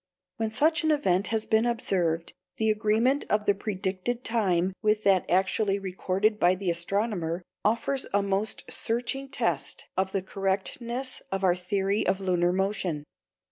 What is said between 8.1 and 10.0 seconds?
a most searching test